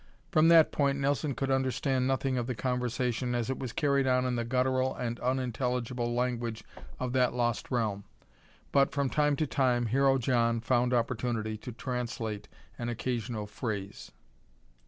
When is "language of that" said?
6.11-7.35